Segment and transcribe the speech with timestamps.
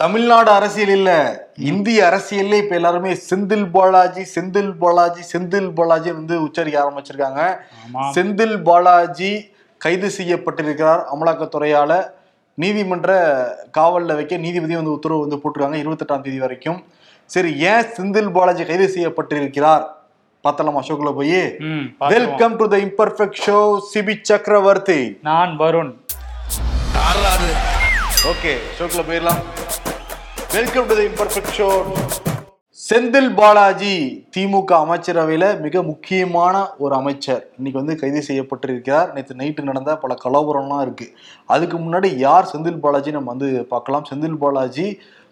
[0.00, 1.10] தமிழ்நாடு அரசியல் இல்ல.
[1.70, 7.40] இந்திய அரசியல்ல இப்ப எல்லாருமே செந்தில் பாலாஜி செந்தில் பாலாஜி செந்தில் பாலாஜி வந்து உச்சரிக்க ஆரம்பிச்சிருக்காங்க.
[7.80, 8.04] ஆமா.
[8.14, 9.30] செந்தில் பாலாஜி
[9.78, 11.92] கைது செய்யப்பட்டிருக்கிறார் அமலாக்கத்துறையால.
[12.54, 13.10] நீதிமன்ற
[13.78, 16.78] காவல்ல வைக்க நீதிபதி வந்து உத்தரவு வந்து போட்டிருக்காங்க இருபத்தெட்டாம் தேதி வரைக்கும்.
[17.30, 19.84] சரி ஏன் செந்தில் பாலாஜி கைது செய்யப்பட்டிருக்கிறார்?
[20.44, 21.40] பார்த்தலாமா ஷோக்குள்ள போய்.
[22.14, 23.58] Welcome to the imperfect show
[23.92, 25.92] Sibi Chakravarthy நான் வருண்.
[28.28, 29.38] ஓகே ஷோக்கில் போயிடலாம்.
[30.54, 31.68] Welcome to the imperfect show
[32.80, 33.94] Senthil Balaji
[34.34, 37.40] DMK அமைச்சரவையில் மிக முக்கியமான ஒரு அமைச்சர்.
[37.58, 39.08] இன்னைக்கு வந்து கைது செய்யப்பட்டிருக்கிறார்.
[39.14, 41.14] நேற்று நைட்டு நடந்த பல கலவரம்லாம் இருக்குது
[41.54, 44.06] அதுக்கு முன்னாடி யார் செந்தில் பாலாஜி நம்ம வந்து பார்க்கலாம்.
[44.10, 44.86] செந்தில் பாலாஜி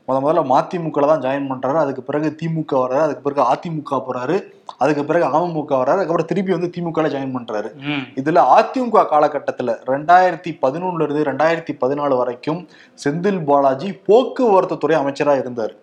[0.08, 1.74] முத முதல்ல மதிமுக தான் ஜாயின் பண்றாரு.
[1.74, 3.02] அதுக்கு பிறகு திமுக வர்றாரு.
[3.06, 4.36] அதுக்கு பிறகு அதிமுக போறாரு.
[4.78, 5.96] அதுக்கு பிறகு அமமுக வர்றாரு.
[5.96, 7.68] அதுக்கப்புறம் திருப்பி வந்து திமுக ஜாயின் பண்றாரு.
[8.20, 12.68] இதுல அதிமுக காலகட்டத்துல ரெண்டாயிரத்தி பதினொன்னுல இருந்து ரெண்டாயிரத்தி பதினாலு வரைக்கும்
[13.04, 15.74] செந்தில் பாலாஜி போக்குவரத்து துறை அமைச்சரா இருந்தார்.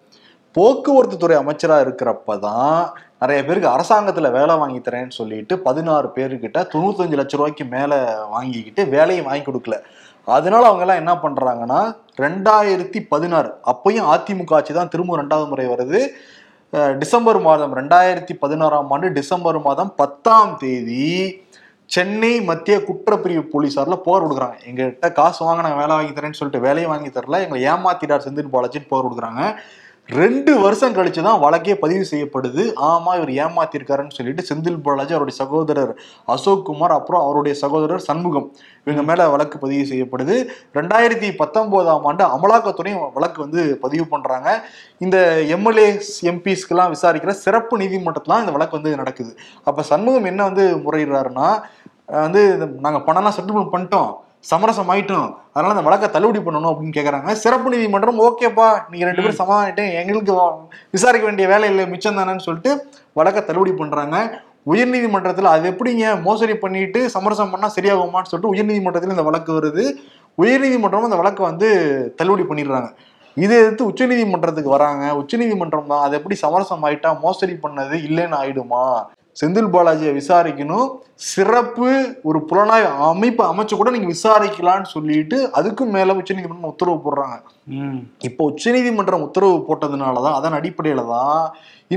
[0.54, 7.20] போக்குவரத்து துறை அமைச்சரா இருக்கிறப்ப தான் நிறைய பேருக்கு அரசாங்கத்துல வேலை வாங்கி தரேன்னு சொல்லிட்டு பதினாறு பேருக்கிட்ட தொண்ணூத்தஞ்சு
[7.20, 9.78] லட்ச ரூபாய்க்கு மேல வாங்கிக்கிட்டு வேலையும் வாங்கி கொடுக்கல.
[10.28, 11.80] அதனால அவங்க எல்லாம் என்ன பண்றாங்கன்னா
[12.20, 16.00] ரெண்டாயிரத்தி பதினாறு அப்பயும் அதிமுக ஆட்சி தான் திரும்ப ரெண்டாவது முறை வருது.
[17.02, 21.10] டிசம்பர் மாதம் ரெண்டாயிரத்தி பதினாறாம் ஆண்டு டிசம்பர் மாதம் பத்தாம் தேதி
[21.90, 26.88] சென்னை மத்திய குற்றப்பிரிவு போலீஸாரில் போர் கொடுக்குறாங்க எங்ககிட்ட காசு வாங்க நாங்க வேலை வாங்கி தரேன்னு சொல்லிட்டு வேலையை
[26.92, 29.44] வாங்கி தரல எங்களை ஏமாத்திட்டார் செந்தில் பாலாஜின்னு போர் கொடுக்குறாங்க
[30.10, 32.64] ரெண்டு வருஷம் கழிச்சு தான் வழக்கே பதிவு செய்யப்படுது.
[32.90, 35.94] ஆமா இவர் ஏமாத்திருக்காருன்னு சொல்லிட்டு செந்தில் பாலாஜி அவருடைய சகோதரர்
[36.34, 38.48] அசோக் குமார் அப்புறம் அவருடைய சகோதரர் சண்முகம்
[38.86, 40.36] இவங்க மேல வழக்கு பதிவு செய்யப்படுது.
[40.78, 44.50] ரெண்டாயிரத்தி பத்தொன்பதாம் ஆண்டு அமலாக்கத்துறை வழக்கு வந்து பதிவு பண்றாங்க.
[45.06, 45.18] இந்த
[45.56, 49.34] எம்எல்ஏஸ் எம்பிஸ்க்கெல்லாம் விசாரிக்கிற சிறப்பு நீதிமன்றத்துல இந்த வழக்கு வந்து நடக்குது.
[49.70, 51.50] அப்ப சண்முகம் என்ன வந்து முறையிடுறாருன்னா
[52.26, 52.68] வந்து இந்த
[53.10, 54.12] பணம்லாம் செட்டில்மெண்ட் பண்ணிட்டோம்.
[54.50, 57.30] சமரசம் ஆயிட்டோம் அதனால அந்த வழக்கை தள்ளுபடி பண்ணணும் அப்படின்னு கேக்குறாங்க.
[57.44, 60.34] சிறப்பு நீதிமன்றம் ஓகேப்பா நீங்க ரெண்டு பேரும் சமாளிட்டு எங்களுக்கு
[60.96, 62.74] விசாரிக்க வேண்டிய வேலை இல்லை மிச்சம் தானேன்னு சொல்லிட்டு
[63.20, 64.18] வழக்கை தள்ளுபடி பண்றாங்க.
[64.74, 69.84] உயர்நீதிமன்றத்தில் அது எப்படிங்க மோசடி பண்ணிட்டு சமரசம் பண்ணா சரியாகுமான்னு சொல்லிட்டு உயர்நீதிமன்றத்தில் இந்த வழக்கு வருது.
[70.44, 71.68] உயர்நீதிமன்றமும் அந்த வழக்கை வந்து
[72.20, 72.90] தள்ளுபடி பண்ணிடுறாங்க.
[73.44, 75.06] இதை எதிர்த்து உச்சநீதிமன்றத்துக்கு வராங்க.
[75.22, 78.84] உச்சநீதிமன்றம் தான் அது எப்படி சமரசம் ஆயிட்டா மோசடி பண்ணது இல்லைன்னு ஆயிடுமா?
[79.40, 80.88] செந்தில் பாலாஜியை விசாரிக்கணும்.
[81.32, 81.90] சிறப்பு
[82.30, 87.36] ஒரு புலனாய்வு அமைப்பு அமைச்சு கூட நீங்க விசாரிக்கலாம்னு சொல்லிட்டு அதுக்கும் மேல உச்சநீதிமன்றம் உத்தரவு போடுறாங்க.
[88.30, 91.44] இப்போ உச்சநீதிமன்றம் உத்தரவு போட்டதுனால தான் அதன் அடிப்படையில தான்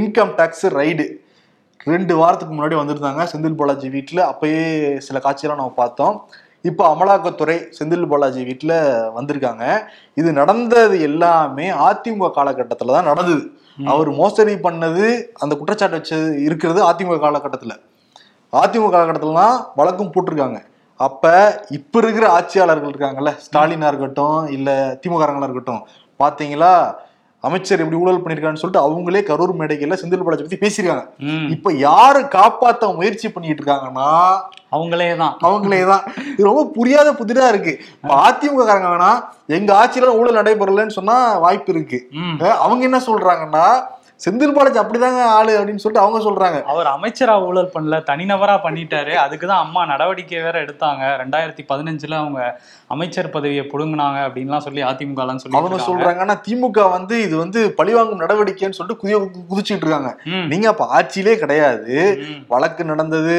[0.01, 1.07] இன்கம் டேக்ஸ் ரைடு
[1.93, 4.65] ரெண்டு வாரத்துக்கு முன்னாடி வந்திருந்தாங்க செந்தில் பாலாஜி வீட்டில் அப்பயே
[5.07, 6.17] சில காட்சியெல்லாம் நம்ம பார்த்தோம்.
[6.69, 8.77] இப்போ அமலாக்கத்துறை செந்தில் பாலாஜி வீட்டில்
[9.19, 9.65] வந்திருக்காங்க.
[10.21, 13.45] இது நடந்தது எல்லாமே அதிமுக காலகட்டத்தில் தான் நடந்தது.
[13.85, 17.81] அவர் மோசடி பண்ணது அந்த குற்றச்சாட்டு வச்சது இருக்கிறது அதிமுக காலகட்டத்தில்.
[18.53, 20.61] அதிமுக காலகட்டத்தில் வழக்கம் வழக்கும் போட்டிருக்காங்க.
[20.97, 25.87] அப்ப இப்ப இருக்கிற ஆட்சியாளர்கள் இருக்காங்கல்ல ஸ்டாலினா இருக்கட்டும் இல்ல திமுகங்களா இருக்கட்டும்.
[26.19, 26.95] பாத்தீங்களா?
[27.47, 31.05] அமைச்சர் எப்படி ஊழல் பண்ணிருக்கான்னு சொல்லிட்டு அவங்களே கரூர் மேடைகள்ல செந்தில் பாலாஜி பத்தி பேசியிருக்காங்க.
[31.55, 34.09] இப்ப யாரு காப்பாத்த முயற்சி பண்ணிட்டு இருக்காங்கன்னா
[34.77, 35.35] அவங்களே தான்.
[35.49, 36.03] அவங்களே தான்.
[36.33, 37.75] இது ரொம்ப புரியாத புதிரா இருக்கு.
[38.23, 39.13] அதிமுக காரங்க வேணா
[39.59, 42.01] எங்க ஆட்சியில ஊழல் நடைபெறலன்னு சொன்னா வாய்ப்பு இருக்கு.
[42.65, 43.67] அவங்க என்ன சொல்றாங்கன்னா
[44.25, 46.59] செந்தில் பாலாஜி அப்படிதாங்க ஆளு அப்படின்னு சொல்லிட்டு அவங்க சொல்றாங்க.
[46.73, 49.13] அவர் அமைச்சரா ஊழல் பண்ணல தனிநபரா பண்ணிட்டாரு.
[49.25, 51.03] அதுக்கு தான் அம்மா நடவடிக்கை வேற எடுத்தாங்க.
[51.23, 52.41] ரெண்டாயிரத்தி பதினஞ்சுல அவங்க
[52.95, 57.63] அமைச்சர் பதவியை புடுங்கினாங்க அப்படின்லாம் சொல்லி அதிமுக எல்லாம் சொல்லி அவங்க சொல்றாங்க ஆனா திமுக வந்து இது வந்து
[57.81, 59.19] பழிவாங்கும் நடவடிக்கைன்னு சொல்லிட்டு குதிய
[59.53, 60.13] குதிச்சிட்டு இருக்காங்க.
[60.53, 61.97] நீங்க அப்ப ஆட்சியிலே கிடையாது.
[62.55, 63.39] வழக்கு நடந்தது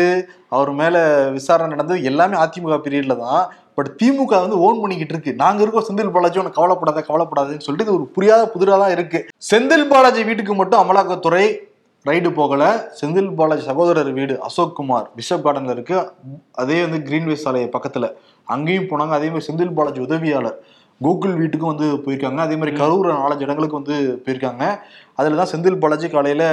[0.55, 1.01] அவர் மேலே
[1.37, 3.41] விசாரணை நடந்தது எல்லாமே அதிமுக பீரியடில் தான்.
[3.77, 5.31] பட் திமுக வந்து ஓன் பண்ணிக்கிட்டு இருக்கு.
[5.41, 9.19] நாங்க இருக்கோம் செந்தில் பாலாஜி ஒன்று கவலைப்படாத கவலைப்படாதுன்னு சொல்லிட்டு இது ஒரு புரியாத புதிரா தான் இருக்கு.
[9.49, 11.45] செந்தில் பாலாஜி வீட்டுக்கு மட்டும் அமலாக்கத்துறை
[12.09, 12.63] ரைடு போகல.
[12.99, 15.97] செந்தில் பாலாஜி சகோதரர் வீடு அசோக் குமார் பிஷப் கார்டன்ல இருக்கு.
[16.61, 18.07] அதே வந்து கிரீன்வே சாலை பக்கத்துல.
[18.55, 19.15] அங்கேயும் போனாங்க.
[19.19, 20.57] அதே மாதிரி செந்தில் பாலாஜி உதவியாளர்
[21.05, 22.39] கூகுள் வீட்டுக்கும் வந்து போயிருக்காங்க.
[22.45, 24.63] அதே மாதிரி கரூர் நாலஞ்சு இடங்களுக்கு வந்து போயிருக்காங்க.
[25.19, 26.43] அதில் தான் செந்தில் பாலாஜி காலையில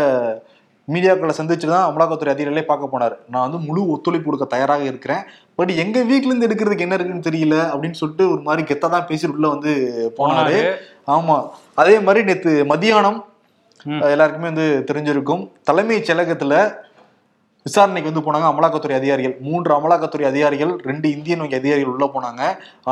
[0.92, 3.14] மீடியாக்களை சந்திச்சு தான் அமலாக்கத்துறை அதிகாரிகளே பார்க்க போனார்.
[3.30, 5.22] நான் வந்து முழு ஒத்துழைப்பு கொடுக்க தயாராக இருக்கிறேன்.
[5.54, 9.26] பட் எங்க வீட்ல இருந்து எடுக்கிறதுக்கு என்ன இருக்குன்னு தெரியல அப்படின்னு சொல்லிட்டு ஒரு மாதிரி கெத்தா தான் பேசி
[9.26, 9.72] உள்ள வந்து
[10.18, 10.58] போனாரு.
[11.16, 11.36] ஆமா.
[11.74, 13.18] அதே மாதிரி நேத்து மதியானம்
[14.12, 15.42] எல்லாருக்குமே வந்து தெரிஞ்சிருக்கும்.
[15.62, 16.54] தலைமைச் செயலகத்துல
[17.66, 19.34] விசாரணைக்கு வந்து போனாங்க அமலாக்கத்துறை அதிகாரிகள்.
[19.46, 22.42] மூன்று அமலாக்கத்துறை அதிகாரிகள் ரெண்டு இந்தியன் வங்கி அதிகாரிகள் உள்ள போனாங்க.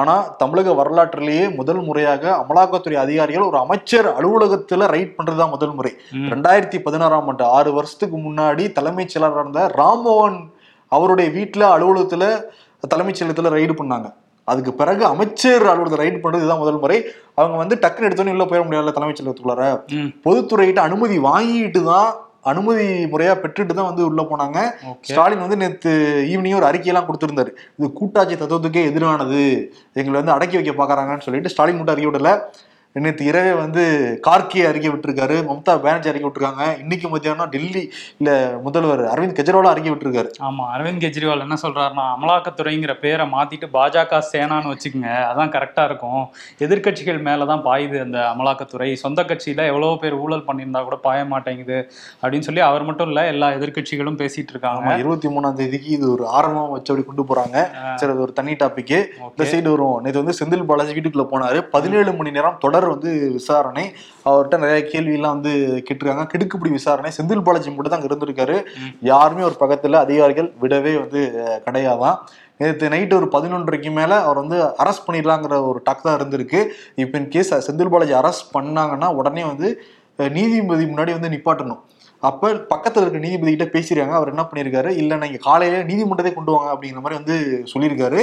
[0.00, 5.92] ஆனா தமிழக வரலாற்றிலேயே முதல் முறையாக அமலாக்கத்துறை அதிகாரிகள் ஒரு அமைச்சர் அலுவலகத்துல ரைட் பண்றதுதான் முதல் முறை.
[6.32, 10.40] ரெண்டாயிரத்தி பதினாறாம் ஆண்டு ஆறு வருஷத்துக்கு முன்னாடி தலைமைச் செயலராக இருந்த ராம்மோகன்
[10.88, 12.24] அவருடைய வீட்டுல அலுவலகத்துல
[12.92, 14.08] தலைமைச் செயலகத்துல ரைடு பண்ணாங்க.
[14.48, 16.98] அதுக்கு பிறகு அமைச்சர் அலுவலகத்தை ரைடு பண்றது இதுதான் முதல் முறை.
[17.34, 19.64] அவங்க வந்து டக்குன்னு எடுத்தோன்னே உள்ள போயிட முடியாதுல்ல தலைமைச் செயலகத்துக்குள்ளார.
[20.26, 22.10] பொதுத்துறையிட்ட அனுமதி வாங்கிட்டு தான்
[22.50, 24.58] அனுமதி முறையா பெற்றுட்டு தான் வந்து உள்ள போனாங்க.
[25.08, 25.93] ஸ்டாலின் வந்து நேத்து
[26.32, 27.50] ஈவினிங் ஒரு அறிக்கையெல்லாம் கொடுத்திருந்தாரு.
[27.79, 29.43] இது கூட்டாட்சி தத்துவத்துக்கே எதிரானது.
[30.00, 32.32] எங்களை வந்து அடக்கி வைக்க பாக்குறாங்கன்னு சொல்லிட்டு ஸ்டாலின் மட்டும் அறிக்கை விடல
[33.02, 33.85] நேற்று இரவே வந்து
[34.26, 35.37] கார்கே அறிக்கை விட்டுருக்காரு.
[35.46, 36.64] மம்தா பானர்ஜி அறிக்கை விட்டுருக்காங்க.
[36.81, 40.31] இன்னைக்கு மத்தியானம் டெல்லி இல்ல முதல்வர் அரவிந்த் கெஜ்ரிவால் அறிக்கை விட்டுருக்காரு.
[40.49, 46.23] ஆமா அரவிந்த் கெஜ்ரிவால் என்ன சொல்றாருன்னா அமலாக்கத்துறைங்கிற பேரை மாத்திட்டு பாஜக சேனான்னு வச்சுக்கோங்க அதான் கரெக்டா இருக்கும்.
[46.67, 48.88] எதிர்க்கட்சிகள் மேலதான் பாயுது அந்த அமலாக்கத்துறை.
[49.05, 51.91] சொந்த கட்சியில எவ்வளவு பேர் ஊழல் பண்ணியிருந்தா கூட பாய மாட்டேங்குது
[52.23, 54.94] அப்படின்னு சொல்லி அவர் மட்டும் இல்ல எல்லா எதிர்க்கட்சிகளும் பேசிட்டு இருக்காங்க.
[55.02, 57.67] இருபத்தி மூணாம் தேதிக்கு இது ஒரு ஆரம்பம் வச்சு அப்படி கொண்டு போறாங்க.
[57.96, 58.96] சரி அது ஒரு தனி டாபிக்
[59.32, 60.00] இந்த சைடு வரும்.
[60.06, 61.61] நேற்று வந்து செந்தில் பாலாஜி வீட்டுக்குள்ள போனாரு.
[61.76, 63.84] பதினேழு மணி நேரம் தொடர் வந்து விசாரணை.
[64.25, 66.25] அவர்கிட்ட நிறைய கேள்வி எல்லாம் வந்து கேட்டிருக்காங்க.
[66.32, 67.10] கிடுக்குப்பிடி விசாரணை.
[67.16, 68.56] செந்தில் பாலாஜி மட்டும் தான் இருந்திருக்காரு.
[69.00, 71.22] யாருமே ஒரு பக்கத்துல அதிகாரிகள் விடவே வந்து
[71.66, 72.19] கிடையாதான்.
[72.58, 76.60] நேற்று நைட்டு ஒரு பதினொன்றரைக்கு மேல அவர் வந்து அரெஸ்ட் பண்ணிடலாங்கிற ஒரு டாக் தான் இருந்திருக்கு.
[76.94, 79.82] இப்போ in case Senthil Balaji arrest பண்ணாங்கன்னா உடனே வந்து
[80.16, 81.81] நீதிபதி முன்னாடி வந்து நிப்பாட்டணும்.
[82.20, 84.19] அப்ப பக்கத்துல இருக்க நீதிபதி கிட்ட பேசியிருக்காங்க.
[84.19, 84.90] அவர் என்ன பண்ணியிருக்காரு?
[84.96, 88.20] இல்ல நீங்க காலையில நீதிமன்றத்தை கொண்டு வாங்க அப்படிங்கிற மாதிரி வந்து சொல்லியிருக்காரு.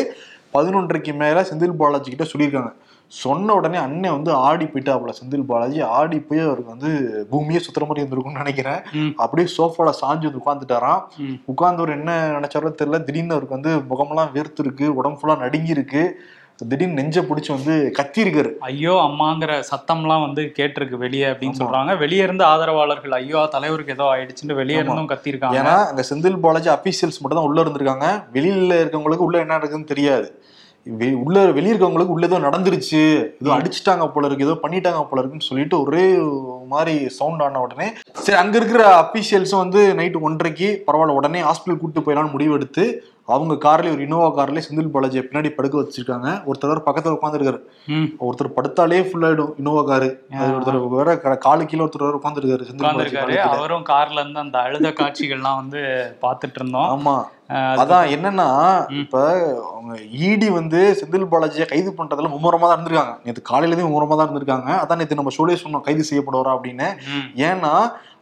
[0.53, 2.71] பதினொன்றரைக்கு மேல செந்தில் பாலாஜி கிட்ட சொல்லியிருக்காங்க.
[3.11, 5.79] சொன்ன உடனே அண்ணன் வந்து ஆடி போயிட்டாப்புல செந்தில் பாலாஜி.
[5.95, 6.91] ஆடி போய் அவருக்கு வந்து
[7.31, 8.79] பூமியே சுத்துற மாதிரி இருந்திருக்கும்னு நினைக்கிறேன்.
[9.17, 11.35] அப்படியே சோஃபால சாஞ்சு வந்து உட்காந்துட்டாராம் ம்.
[11.47, 12.99] உட்கார்ந்தவர் என்ன நினைச்சாரோ தெரியல.
[13.03, 16.03] திடீர்னு அவருக்கு வந்து முகமெல்லாம் வேர்த்து இருக்கு உடம்பு ஃபுல்லா நடுங்கி இருக்கு
[16.63, 21.59] திடீர்னு நெஞ்ச பிடிச்சி வந்து கத்தி இருக்காரு ஐயோ அம்மாங்கிற சத்தம்லாம் வந்து கேட்டிருக்கு வெளியே அப்படின்னு.
[21.61, 21.91] சொல்றாங்க.
[21.97, 24.79] வெளியே இருந்து ஆதரவாளர்கள் ஐயோ தலைவருக்கு ஏதோ ஆயிடுச்சுன்னு வெளியே.
[24.81, 28.07] இருந்தும் கத்திருக்காங்க ஏன்னா அங்க செந்தில் பாலாஜி அபிஷியல்ஸ் மட்டும் தான் உள்ள இருந்திருக்காங்க.
[28.35, 30.27] வெளியில இருக்கவங்களுக்கு உள்ள என்ன நடக்குதுன்னு தெரியாது.
[31.19, 33.01] உள்ள வெளிய இருக்கவங்களுக்கு உள்ள ஏதோ நடந்துருச்சு
[33.41, 33.49] ஏதோ.
[33.55, 36.05] அடிச்சிட்டாங்க போல இருக்கு ஏதோ பண்ணிட்டாங்க போல இருக்குன்னு சொல்லிட்டு ஒரே
[36.67, 37.87] மாதிரி சவுண்ட் ஆன உடனே
[38.19, 42.85] சரி அங்க இருக்கிற அபிஷியல்ஸும் வந்து நைட்டு ஒன்றரைக்கு பரவாயில்ல உடனே ஹாஸ்பிட்டல் கூட்டு போயிடலாம்னு முடிவு எடுத்து
[43.35, 46.29] அவங்க கார்லயே ஒரு இனோவா கார்லயே செந்தில் பாலாஜியை பின்னாடி படுக்க வச்சிருக்காங்க.
[46.49, 47.59] ஒருத்தர் பக்கத்துல உட்காந்துருக்காரு
[48.27, 50.09] ஒருத்தர் படுத்தாலே ஃபுல் ஆயிடும் இனோவா காரு.
[50.53, 53.37] ஒருத்தர் வேற காலு கீழே ஒருத்தர் உட்காந்துருக்காரு செந்தில் பாலாஜி.
[53.51, 55.81] அவரும் கார்ல இருந்து அந்த அழுத காட்சிகள்லாம் வந்து
[56.25, 56.89] பார்த்துட்டு இருந்தோம்.
[56.95, 57.15] ஆமா.
[57.81, 58.49] அதான் என்னன்னா.
[59.01, 59.23] இப்ப
[59.75, 59.93] அவங்க
[60.27, 63.15] இடி வந்து செந்தில் பாலாஜியை கைது பண்றதுல மும்முரமா தான் இருந்திருக்காங்க.
[63.25, 64.69] நேற்று காலையில இருந்து மும்முரமா தான் இருந்திருக்காங்க.
[64.83, 66.87] அதான் நேற்று நம்ம ஷோலே சொன்னோம் கைது செய்யப்படுவாரா அப்படின்னு.
[67.49, 67.73] ஏன்னா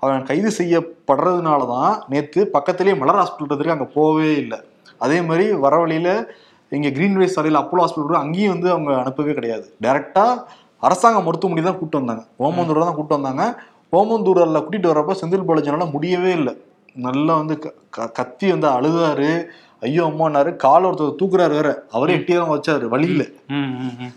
[0.04, 4.60] அவன் கைது செய்யப்படுறதுனால தான் நேற்று பக்கத்திலேயே மலர் ஹாஸ்பிட்டல் இருந்திருக்கு அங்க போகவே இல்லை.
[5.00, 6.34] அதே மாதிரி வர வழியில
[6.70, 9.74] இங்க கிரீன்வே சாலையில் அப்போலோ ஹாஸ்பிட்டல் அங்கேயும் வந்து அவங்க அனுப்பவே கிடையாது.
[9.82, 10.44] டைரக்டா
[10.80, 12.26] அரசாங்க மருத்துவமனை தான் கூட்டு வந்தாங்க.
[12.40, 13.64] ஓமந்தூர் தான் கூட்டு வந்தாங்க.
[13.92, 16.62] ஓமந்தூரில் கூட்டிட்டு வரப்ப செந்தில் பாலாஜினால முடியவே இல்லை.
[16.94, 19.46] நல்லா வந்து க- க- கத்தி வந்து அழுதாரு.
[19.82, 21.84] ஐயோ அம்மானாரு கால ஒருத்தர் தூக்குறாரு வேற.
[21.92, 23.26] அவரே எட்டியே தான் வச்சாரு வழியில.
[23.48, 24.12] ம்,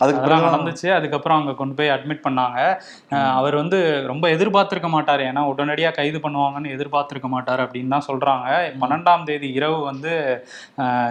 [0.00, 0.04] ம், ம்.
[0.04, 0.88] ஆமா அதுக்கு அதெல்லாம் பிறகு நடந்துச்சு.
[0.96, 2.58] அதுக்கப்புறம் அங்க கொண்டு போய் அட்மிட் பண்ணாங்க.
[3.38, 3.78] அவர் வந்து
[4.10, 5.22] ரொம்ப எதிர்பார்த்திருக்க மாட்டார்.
[5.28, 8.48] ஏன்னா உடனடியா கைது பண்ணுவாங்கன்னு எதிர்பார்த்திருக்க மாட்டார் அப்படின்னு தான் சொல்றாங்க
[8.82, 10.12] பன்னெண்டாம் தேதி இரவு வந்து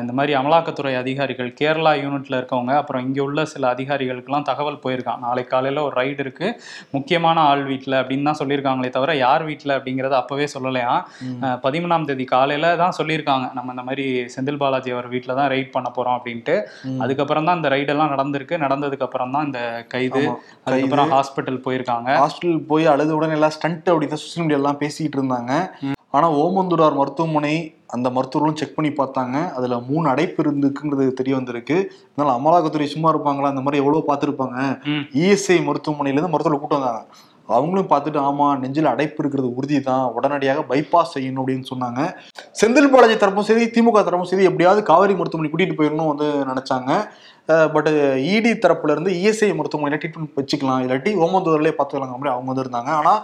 [0.02, 5.54] இந்த மாதிரி அமலாக்கத்துறை அதிகாரிகள் கேரளா யூனிட்ல இருக்கவங்க அப்புறம் இங்க உள்ள சில அதிகாரிகளுக்கெல்லாம் தகவல் போயிருக்கான் நாளைக்கு
[5.54, 6.48] காலையில ஒரு ரைடு இருக்கு.
[6.96, 10.94] முக்கியமான ஆள் வீட்டில் அப்படின்னு தான் சொல்லியிருக்காங்களே தவிர யார் வீட்டில் அப்படிங்கறத அப்பவே சொல்லலையா?
[11.66, 13.48] பதிமூணாம் தேதி காலையில தான் சொல்லியிருக்காங்க.
[13.58, 14.06] நம்ம இந்த மாதிரி
[14.36, 16.56] செந்தில் பாலாஜி அவர் வீட்டில் தான் ரைட் பண்ண போறோம் அப்படின்ட்டு.
[17.04, 18.56] அதுக்கப்புறம் தான் இந்த ரைடெல்லாம் நடந்திருக்கு.
[18.78, 19.62] நடந்ததுக்கு அப்புறம் தான் இந்த
[19.94, 20.24] கைது.
[20.66, 22.10] அதுக்கப்புறம் ஹாஸ்பிட்டல் போயிருக்காங்க.
[22.24, 25.54] ஹாஸ்டல் போய் அழுது உடனே எல்லாம் ஸ்டண்ட் அப்படி தான் சோசியல் மீடியா எல்லாம் பேசிக்கிட்டு இருந்தாங்க.
[26.18, 27.56] ஆனா ஓமந்தூரார் மருத்துவமனை
[27.96, 29.38] அந்த மருத்துவர்களும் செக் பண்ணி பார்த்தாங்க.
[29.58, 31.78] அதுல மூணு அடைப்பு இருந்துக்குங்கிறது தெரிய வந்திருக்கு.
[32.12, 33.52] அதனால அமலாக்கத்துறை சும்மா இருப்பாங்களா?
[33.54, 34.58] அந்த மாதிரி எவ்வளவு பார்த்துருப்பாங்க.
[35.22, 37.04] இஎஸ்ஐ மருத்துவமனையில இருந்து மருத்துவரை கூட்டு வந்தாங்க.
[37.56, 42.02] அவங்களும் பார்த்துட்டு ஆமாம் நெஞ்சில் அடைப்பு இருக்கிறது உறுதி தான் உடனடியாக பைபாஸ் செய்யணும் அப்படின்னு சொன்னாங்க.
[42.60, 46.92] செந்தில் பாலாஜி தரப்பும் சரி திமுக தரப்பும் சரி எப்படியாவது காவேரி மருத்துவமனை கூட்டிகிட்டு போயிடணும் வந்து நினச்சாங்க.
[47.76, 47.92] பட்
[48.36, 50.82] இடி தரப்புலேருந்து இஎஸ்ஐ மருத்துவமனையில ட்ரீட்மெண்ட் வச்சுக்கலாம்.
[50.86, 52.92] இல்லாட்டி ஓமந்தூரிலே பார்த்துக்கலாங்க அப்படி அவங்க வந்து இருந்தாங்க.
[53.02, 53.22] ஆனால்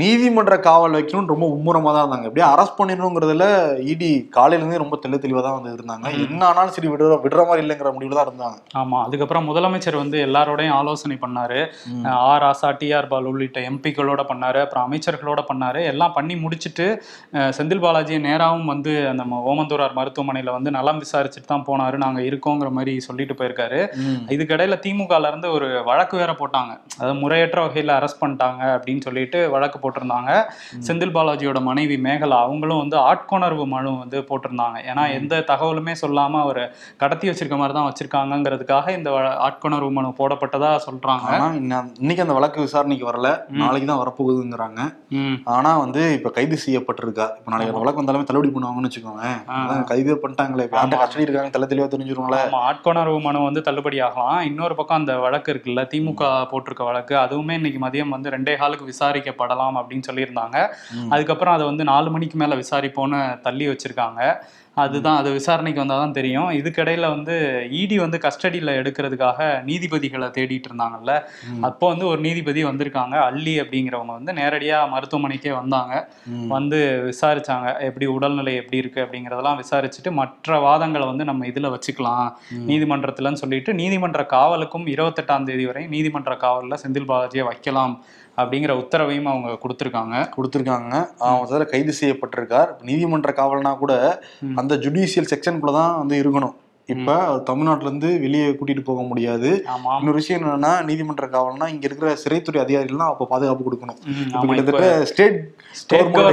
[0.00, 2.28] நீதிமன்ற காவல் வைக்கணும்னு ரொம்ப மும்முரமா தான் இருந்தாங்க.
[2.30, 3.44] எப்படியா அரெஸ்ட் பண்ணிடணுங்கிறதுல
[3.92, 6.06] இடி காலையில இருந்தே ரொம்ப தெள்ள தெளிவா தான் வந்து இருந்தாங்க.
[6.26, 8.56] என்ன ஆனாலும் சரி விடுற விடுற மாதிரி இல்லைங்கிற முடிவுல தான் இருந்தாங்க.
[8.80, 11.60] ஆமா அதுக்கப்புறம் முதலமைச்சர் வந்து எல்லாரோடையும் ஆலோசனை பண்ணாரு.
[12.30, 15.82] ஆர் ஆசா டிஆர் பால் உள்ளிட்ட எம்பிக்களோட பண்ணாரு அப்புறம் அமைச்சர்களோட பண்ணாரு.
[15.92, 16.86] எல்லாம் பண்ணி முடிச்சுட்டு
[17.58, 21.96] செந்தில் பாலாஜியை நேராவும் வந்து அந்த ம- ஓமந்தூரார் மருத்துவமனையில வந்து நலம் விசாரிச்சுட்டு தான் போனாரு.
[22.04, 23.80] நாங்க இருக்கோங்கிற மாதிரி சொல்லிட்டு போயிருக்காரு.
[24.34, 26.72] இதுக்கிடையில திமுகல இருந்து ஒரு வழக்கு வேற போட்டாங்க.
[26.98, 30.30] அதாவது முறையற்ற வகையில அரெஸ்ட் பண்ணிட்டாங்க அப்படின்னு சொல்லிட்டு வழக்கு போட்டிருந்தாங்க.
[30.88, 34.78] செந்தில் பாலாஜியோட மனைவி மேகலா அவங்களும் வந்து ஆட்கொணர்வு மனு வந்து போட்டிருந்தாங்க.
[34.90, 36.62] ஏன்னா எந்த தகவலுமே சொல்லாம அவர்
[37.02, 39.10] கடத்தி வச்சிருக்க மாதிரி தான் வச்சிருக்காங்கங்கிறதுக்காக இந்த
[39.48, 41.28] ஆட்கொணர்வு மனு போடப்பட்டதா சொல்றாங்க.
[42.02, 43.28] இன்னைக்கு அந்த வழக்கு விசாரணைக்கு வரல.
[43.62, 44.80] நாளைக்கு தான் வரப்போகுதுங்கிறாங்க.
[45.56, 47.28] ஆனா வந்து இப்ப கைது செய்யப்பட்டிருக்கா.
[47.38, 50.66] இப்ப நாளைக்கு அந்த வழக்கு வந்தாலுமே தள்ளுபடி பண்ணுவாங்கன்னு வச்சுக்கோங்க கைது பண்ணிட்டாங்களே.
[50.74, 54.38] கஸ்டடி இருக்காங்க தெள்ள தெளிவா தெரிஞ்சிருவாங்களே ஆமா ஆட்கொணர்வு மனு வந்து தள்ளுபடி ஆகலாம்.
[54.50, 56.22] இன்னொரு பக்கம் அந்த வழக்கு இருக்குல்ல திமுக
[56.52, 57.14] போட்டிருக்க வழக்கு.
[57.24, 60.58] அதுவுமே இன்னைக்கு மதியம் வந்து ரெண்டே காலுக்கு விசாரிக்கப்படலாம் அப்படின்னு சொல்லியிருந்தாங்க.
[61.10, 64.36] அதுக்கப்புறம் அதை வந்து நாலு மணிக்கு மேல விசாரிப்போன்னு தள்ளி வச்சிருக்காங்க.
[64.76, 66.50] அதுதான் அது விசாரணைக்கு வந்தால் தான் தெரியும்.
[66.50, 67.34] இதுக்கிடையில வந்து
[67.70, 71.12] இடி வந்து கஸ்டடியில் எடுக்கிறதுக்காக நீதிபதிகளை தேடிட்டு இருந்தாங்கல்ல.
[71.60, 73.16] அப்போ வந்து ஒரு நீதிபதி வந்திருக்காங்க.
[73.28, 76.08] அள்ளி அப்படிங்கிறவங்க வந்து நேரடியாக மருத்துவமனைக்கே வந்தாங்க.
[76.48, 77.80] வந்து விசாரிச்சாங்க.
[77.80, 82.28] எப்படி உடல்நிலை எப்படி இருக்கு அப்படிங்கிறதெல்லாம் விசாரிச்சுட்டு மற்ற வாதங்களை வந்து நம்ம இதில் வச்சுக்கலாம்.
[82.70, 88.04] நீதிமன்றத்தில்னு சொல்லிட்டு நீதிமன்ற காவலுக்கும் இருபத்தெட்டாம் தேதி வரை நீதிமன்ற காவலில் செந்தில் பாலாஜியை வைக்கலாம்.
[88.36, 90.16] அப்படிங்கிற உத்தரவையும் அவங்க கொடுத்துருக்காங்க.
[90.36, 90.94] கொடுத்துருக்காங்க.
[91.18, 92.68] அவன் சார் கைது செய்யப்பட்டிருக்கார்.
[92.82, 94.22] நீதிமன்ற காவல்னா கூட.
[94.54, 96.54] அந்த ஜுடிஷியல் செக்ஷனுக்குள்ள தான் வந்து இருக்கணும்.
[96.92, 99.50] இப்ப அவர் தமிழ்நாட்டுல இருந்து வெளியே கூட்டிட்டு போக முடியாது.
[99.98, 104.00] இன்னொரு விஷயம் என்னன்னா நீதிமன்ற காவல்னா இங்க இருக்கிற சிறைத்துறை அதிகாரிகள்லாம் அப்ப பாதுகாப்பு கொடுக்கணும்.
[104.32, 105.38] இப்ப கிட்டத்தட்ட ஸ்டேட்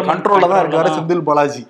[0.09, 1.63] கண்ட்ரோல்ல தான் இருக்காரு செந்தில் பாலாஜி.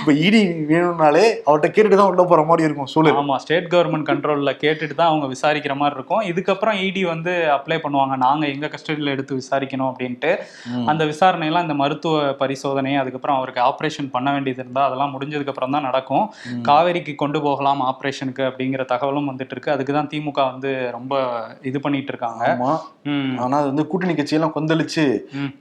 [0.00, 0.42] இப்ப இடி
[0.72, 3.18] வேணும்னாலே அவர்கிட்ட கேட்டுட்டு தான் உள்ள போற மாதிரி இருக்கும் சூழல்.
[3.22, 6.22] ஆமா ஸ்டேட் கவர்மெண்ட் கண்ட்ரோல்ல கேட்டுட்டு தான் அவங்க விசாரிக்கிற மாதிரி இருக்கும்.
[6.32, 8.16] இதுக்கப்புறம் இடி வந்து அப்ளை பண்ணுவாங்க.
[8.26, 10.32] நாங்க எங்க கஸ்டடியில் எடுத்து விசாரிக்கணும் அப்படின்ட்டு.
[10.92, 15.88] அந்த விசாரணையெல்லாம் இந்த மருத்துவ பரிசோதனை அதுக்கப்புறம் அவருக்கு ஆப்ரேஷன் பண்ண வேண்டியது இருந்தா அதெல்லாம் முடிஞ்சதுக்கு அப்புறம் தான்
[15.90, 16.28] நடக்கும்.
[16.70, 21.14] காவேரிக்கு கொண்டு போகலாம் ஆப்ரேஷனுக்கு அப்படிங்கிற தகவலும் வந்துட்டு இருக்கு அதுக்கு தான் திமுக வந்து ரொம்ப
[21.62, 22.44] இது பண்ணிட்டு இருக்காங்க.
[23.38, 25.04] ஆனா அது வந்து கூட்டணி கட்சியெல்லாம் கொந்தளிச்சு.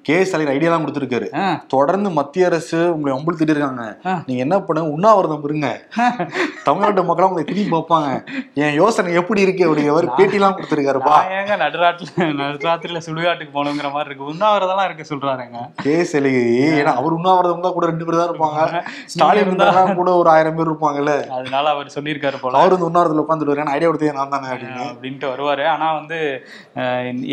[0.01, 1.27] கே ஸ்டாலின் ஐடியாலாம் கொடுத்துருக்காரு.
[1.67, 4.23] தொடர்ந்து மத்திய அரசு உங்களை அம்புழுத்திட்டு இருக்காங்க ஆ.
[4.25, 5.67] நீங்க என்ன பண்ணுங்க உண்ணாவிரதம் இருங்க.
[6.63, 8.09] தமிழ்நாட்டு மக்களும் உங்களை திரும்பி பார்ப்பாங்க.
[8.53, 9.63] என் யோசனை எப்படி இருக்கு?
[9.65, 11.13] அப்படிங்கிற மாதிரி பேட்டிலாம் கொடுத்துருக்காருப்பா.
[11.13, 12.11] நான் ஏங்க நடுராட்டில்
[12.41, 14.33] நடுராத்திரில சுடுகாட்டுக்கு போகணுங்கிற மாதிரி இருக்கு.
[14.33, 15.57] உண்ணாவிரதெல்லாம் இருக்கு சொல்றாருங்க.
[15.75, 16.41] கே ஸ்டாலின்
[16.77, 18.83] ஏன்னா அவர் உண்ணாவிரதம் தான் கூட ரெண்டு பேர் தான் இருப்பாங்க.
[19.05, 21.29] ஸ்டாலின் இருந்தா- இருந்தாலும் கூட ஒரு ஆயிரம் பேர் இருப்பாங்கல்ல.
[21.29, 22.22] அதனால அவர் சொல்லியிருக்காரு.
[22.41, 22.57] போல.
[22.57, 24.85] அவர் வந்து உண்ணாவிரத்துல உட்காந்துட்டு ஐடியா கொடுத்தது நான் தானே அப்படின்னு.
[24.91, 25.65] அப்படின்ட்டு வருவாரு.
[25.67, 26.19] ஆனா வந்து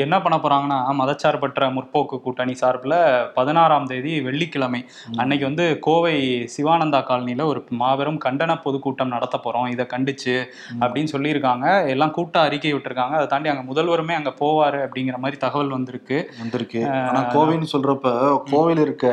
[0.04, 2.96] என்ன பண்ண போறாங்கன்னா மதச்சார்பற்ற முற்போக்கு கூட்டணி சார்பில்
[3.34, 4.80] பதினாறாம் தேதி வெள்ளிக்கிழமை
[5.16, 6.16] அன்னைக்கு வந்து கோவை
[6.56, 9.68] சிவானந்தா காலனில ஒரு மாபெரும் கண்டன பொதுக்கூட்டம் நடத்த போறோம்.
[9.68, 10.34] இதை கண்டிச்சு
[10.80, 11.88] அப்படின்னு சொல்லியிருக்காங்க.
[11.88, 13.16] எல்லாம் கூட்ட அறிக்கை விட்டுருக்காங்க.
[13.20, 16.32] அதை தாண்டி அங்க முதல்வருமே அங்க போவாரு அப்படிங்கிற மாதிரி தகவல் வந்திருக்கு.
[16.38, 16.90] வந்திருக்கு.
[16.90, 18.08] ஆனா கோவைன்னு சொல்றப்ப
[18.50, 19.06] கோவையில இருக்க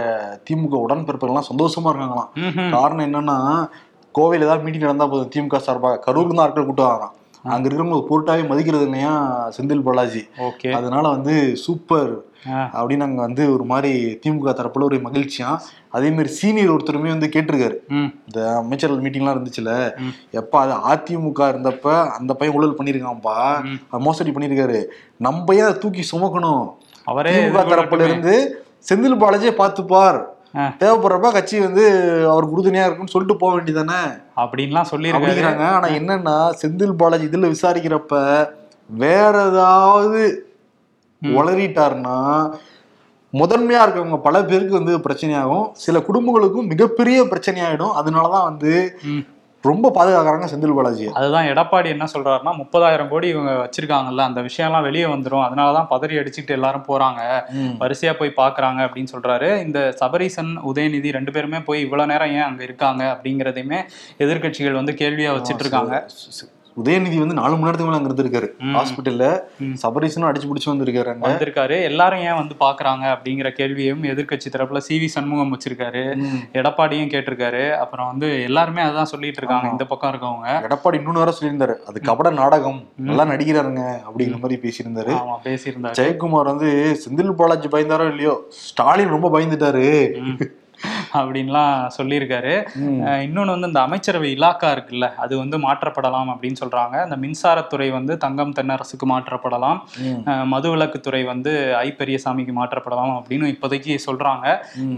[0.49, 2.69] திமுக உடன்பிறப்புகள் எல்லாம் சந்தோஷமா இருக்காங்களாம்.
[2.71, 3.37] காரணம் என்னன்னா
[4.17, 5.31] கோவையில ஏதாவது மீட்டிங் நடந்தா போதும்.
[5.35, 7.15] திமுக சார்பாக கரூர்ல ஆட்கள் கூட்டு வரான்
[7.55, 9.11] அங்க இருக்கிறவங்க பொருட்டாவே மதிக்கிறது இல்லையா
[9.57, 10.21] செந்தில் பாலாஜி.
[10.47, 10.69] ஓகே.
[10.77, 11.33] அதனால வந்து
[11.65, 12.09] சூப்பர்.
[12.77, 13.91] அப்படின்னு அங்க வந்து ஒரு மாதிரி
[14.23, 15.49] திமுக தரப்புல ஒரு மகிழ்ச்சியா
[15.89, 17.77] அதே மாதிரி சீனியர் ஒருத்தருமே வந்து கேட்டிருக்காரு.
[18.27, 19.71] இந்த அமைச்சர்கள் மீட்டிங்லாம் இருந்துச்சுல.
[20.31, 23.37] எப்ப அது அதிமுக இருந்தப்ப அந்த பையன் ஊழல் பண்ணிருக்கான்ப்பா
[24.07, 24.79] மோசடி பண்ணிருக்காரு
[25.17, 26.63] நம்ம ஏன் அதை தூக்கி சுமக்கணும்?
[27.05, 28.07] அவரே திமுக தரப்புல.
[28.09, 28.35] இருந்து
[28.89, 30.19] செந்தில் பாலாஜியை பார்த்துப்பார்.
[30.57, 31.85] தேவைப்படுறப்ப கட்சி வந்து
[32.29, 35.17] அவருக்கு உறுதுணையா இருக்குன்னு சொல்லிட்டு போக வேண்டியதானே அப்படின்லாம் சொல்லியிருக்காரு.
[35.17, 35.65] அப்படிங்கிறாங்க.
[35.65, 38.45] ஆனா என்னன்னா செந்தில் பாலாஜி இதுல விசாரிக்கிறப்ப
[38.85, 40.51] வேற ஏதாவது
[41.23, 42.49] உளறிட்டாருன்னா
[43.33, 45.69] முதன்மையா இருக்கவங்க பல பேருக்கு வந்து பிரச்சனையாகும்.
[45.71, 47.91] சில குடும்பங்களுக்கும் மிகப்பெரிய பிரச்சனையாயிடும்.
[48.03, 48.99] அதனாலதான் வந்து.
[49.69, 51.11] ரொம்ப பாதுகாக்கிறாங்க செந்தில் பாலாஜியை.
[51.19, 55.45] அதுதான் எடப்பாடி என்ன சொல்றாருன்னா முப்பதாயிரம் கோடி இவங்க வச்சிருக்காங்கல்ல அந்த விஷயம்லாம் வெளியே வந்துரும்.
[55.47, 57.21] அதனாலதான் பதறி அடிச்சுட்டு எல்லாரும் போறாங்க.
[57.83, 59.49] வரிசையா போய் பாக்குறாங்க அப்படின்னு சொல்றாரு.
[59.65, 63.81] இந்த சபரீசன் உதயநிதி ரெண்டு பேருமே போய் இவ்வளவு நேரம் ஏன் அங்க இருக்காங்க அப்படிங்கறதையுமே
[64.19, 65.95] எதிர்க்கட்சிகள் வந்து கேள்வியா வச்சிட்டு இருக்காங்க.
[66.83, 68.49] உதயநிதி வந்து நாலு மணி நேரத்துக்கு மேல அங்க இருந்திருக்காரு.
[68.77, 69.39] ஹாஸ்பிட்டல்ல.
[69.83, 71.83] சபரீசனும் அடிச்சு பிடிச்சு வந்திருக்காரு வந்திருக்காரு.
[71.83, 76.03] எல்லாரும் ஏன் வந்து பாக்குறாங்க அப்படிங்கிற கேள்வியும் எதிர்க்கட்சி தரப்புல சி வி சண்முகம் வச்சிருக்காரு.
[76.53, 77.71] எடப்பாடியும் கேட்டிருக்காரு.
[77.71, 79.69] அப்புறம் வந்து எல்லாருமே அதான் சொல்லிட்டு இருக்காங்க.
[79.71, 80.47] இந்த பக்கம் இருக்கவங்க.
[80.67, 81.75] எடப்பாடி இன்னொன்னு வேற சொல்லியிருந்தாரு.
[81.75, 82.83] அது கபட நாடகம்.
[82.95, 85.15] நல்லா நடிக்கிறாருங்க அப்படிங்கிற மாதிரி பேசியிருந்தாரு.
[85.43, 85.97] பேசியிருந்தாரு.
[85.99, 88.45] ஜெயக்குமார் வந்து செந்தில் பாலாஜி பயந்தாரோ இல்லையோ?
[88.49, 89.85] ஸ்டாலின் ரொம்ப பயந்துட்டாரு.
[91.17, 92.53] அப்படின்லாம் சொல்லியிருக்காரு.
[93.27, 96.95] இன்னொன்னு வந்து இந்த அமைச்சரவை இலாக்கா இருக்குல்ல அது வந்து மாற்றப்படலாம் அப்படின்னு சொல்றாங்க.
[97.07, 99.79] இந்த மின்சாரத்துறை வந்து தங்கம் தென்னரசுக்கு மாற்றப்படலாம்.
[100.53, 101.53] மதுவிலக்குத்துறை வந்து
[101.85, 104.45] ஐ பெரியசாமிக்கு மாற்றப்படலாம் அப்படின்னு இப்போதைக்கு சொல்றாங்க.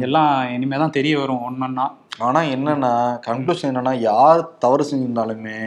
[0.07, 1.87] எல்லாம் இனிமே தான் தெரிய வரும் ஒன்னொன்னா
[2.27, 2.93] ஆனா என்னன்னா
[3.29, 5.59] கன்க்ளூஷன் என்னன்னா யார் தவறு செஞ்சிருந்தாலுமே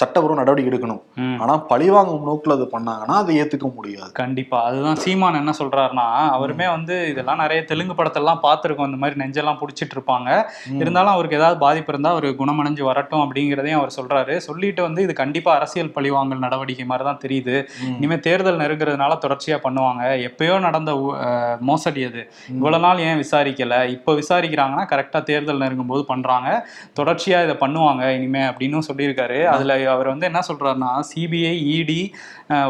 [0.00, 1.02] சட்டப்பூர்வ நடவடிக்கை எடுக்கணும்.
[1.42, 4.10] ஆனா பழிவாங்கும் நோக்குல அது பண்ணாங்கன்னா அதை ஏத்துக்க முடியாது.
[4.12, 4.58] கண்டிப்பா.
[4.68, 8.88] அதுதான் சீமான் என்ன சொல்றாருன்னா அவருமே வந்து இதெல்லாம் நிறைய தெலுங்கு படத்தெல்லாம் பார்த்துருக்கோம்.
[8.90, 10.28] இந்த மாதிரி நெஞ்செல்லாம் பிடிச்சிட்டு இருப்பாங்க.
[10.80, 14.36] இருந்தாலும் அவருக்கு ஏதாவது பாதிப்பு இருந்தா அவர் குணமடைஞ்சு வரட்டும் அப்படிங்கிறதையும் அவர் சொல்றாரு.
[14.36, 17.56] சொல்லிட்டு வந்து இது கண்டிப்பா அரசியல் பழிவாங்கல் நடவடிக்கை மாதிரி தான் தெரியுது.
[17.86, 17.94] ம்.
[17.96, 20.02] இனிமே தேர்தல் நெருங்குறதுனால தொடர்ச்சியா பண்ணுவாங்க.
[20.28, 20.92] எப்பயோ நடந்த
[21.60, 22.22] மோசடி அது.
[22.48, 23.74] இவ்வளவு நாள் ஏன் விசாரிக்கல?
[23.88, 26.48] இப்போ விசாரிக்கிறாங்கன்னா கரெக்டா தேர்தல் நெருங்கும் போது பண்றாங்க.
[27.00, 29.40] தொடர்ச்சியா இதை பண்ணுவாங்க இனிமே அப்படின்னு சொல்லியிருக்காரு.
[29.56, 32.00] அதுல அவர் வந்து என்ன சொல்றாருன்னா சிபிஐ இடி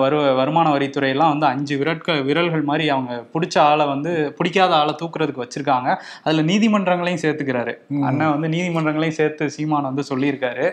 [0.02, 4.94] வரு வருமான வரித்துறை எல்லாம் வந்து அஞ்சு விரட்கள் விரல்கள் மாதிரி அவங்க பிடிச்ச ஆளை வந்து பிடிக்காத ஆளை
[5.00, 5.88] தூக்குறதுக்கு வச்சிருக்காங்க.
[6.24, 7.74] அதுல நீதிமன்றங்களையும் சேர்த்துக்கிறாரு.
[8.08, 10.66] அண்ணன் வந்து நீதிமன்றங்களையும் சேர்த்து சீமான் வந்து சொல்லியிருக்காரு.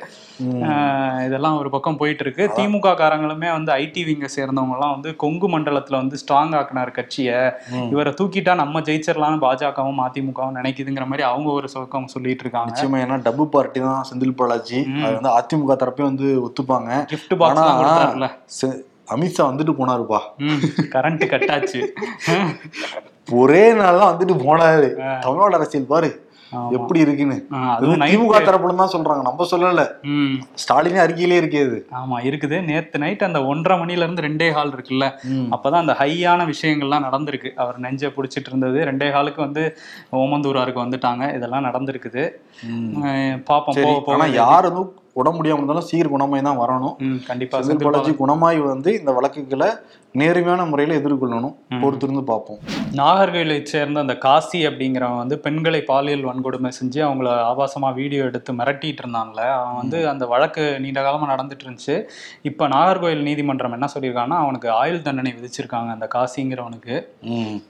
[1.28, 6.00] இதெல்லாம் ஒரு பக்கம் போயிட்டு இருக்கு திமுக காரங்களுமே வந்து ஐடி விங்க சேர்ந்தவங்க எல்லாம் வந்து கொங்கு மண்டலத்துல
[6.02, 7.40] வந்து ஸ்ட்ராங் ஆக்குனார் கட்சியை.
[7.94, 12.72] இவரை தூக்கிட்டா நம்ம ஜெயிச்சிடலாம்னு பாஜகவும் அதிமுகவும் நினைக்குதுங்கிற மாதிரி அவங்க ஒரு சொக்கம் சொல்லிட்டு இருக்காங்க.
[12.72, 14.80] நிச்சயமா ஏன்னா டபு பார்ட்டி தான் செந்தில் பாலாஜி.
[15.04, 16.90] அது வந்து அதிமுக தரப்பே வந்து ஒத்துப்பாங்க.
[17.14, 18.66] கிஃப்ட் பாக்ஸ்
[19.14, 20.20] அமித்ஷா வந்துட்டு போனாருப்பா.
[20.98, 21.82] கரண்ட் கட்டாச்சு.
[23.40, 24.92] ஒரே நாள் தான் வந்துட்டு போனாரு.
[25.26, 26.12] தமிழ்நாடு அரசியல் பாரு.
[26.78, 27.36] எப்படி இருக்குன்னு.
[27.76, 29.22] அதுவும் திமுக தரப்புல தான் சொல்றாங்க.
[29.28, 29.84] நம்ம சொல்லல.
[30.62, 32.58] ஸ்டாலினே அறிக்கையிலே இருக்கேது ஆமா இருக்குது.
[32.70, 35.06] நேத்து நைட் அந்த ஒன்றரை மணில இருந்து ரெண்டே ஹால் இருக்குல்ல.
[35.56, 37.52] அப்பதான் அந்த ஹையான விஷயங்கள்லாம் நடந்திருக்கு.
[37.64, 38.80] அவர் நெஞ்சை பிடிச்சிட்டு இருந்தது.
[38.90, 39.64] ரெண்டே ஹாலுக்கு வந்து
[40.24, 41.24] ஓமந்தூராருக்கு வந்துட்டாங்க.
[41.38, 42.26] இதெல்லாம் நடந்திருக்குது.
[43.50, 43.88] பாப்போம் சரி.
[43.88, 44.86] போக ஆனா போக யார் வந்து
[45.16, 46.96] உடம்பு முடியாம இருந்தாலும் சீக்கிரம் குணமாய் தான் வரணும்.
[47.08, 47.58] ம், கண்டிப்பா.
[47.60, 49.68] செந்தில் பாலாஜி குணமாய் வந்து இந்த வழக்குகளை
[50.20, 51.54] நேர்மையான முறையில எதிர்கொள்ளணும்.
[51.84, 52.60] பொறுத்திருந்து பார்ப்போம்.
[53.00, 59.02] நாகர்கோயிலை சேர்ந்த அந்த காசி அப்படிங்கிறவன் வந்து பெண்களை பாலியல் வன்கொடுமை செஞ்சு அவங்கள ஆபாசமா வீடியோ எடுத்து மிரட்டிட்டு
[59.04, 59.42] இருந்தான்ல.
[59.60, 61.96] அவன் வந்து அந்த வழக்கு நீண்ட காலமா நடந்துட்டு இருந்துச்சு.
[62.42, 66.98] இப்ப நாகர்கோயில் நீதிமன்றம் என்ன சொல்லியிருக்காங்கன்னா அவனுக்கு ஆயுள் தண்டனை விதிச்சிருக்காங்க அந்த காசிங்கிறவனுக்கு.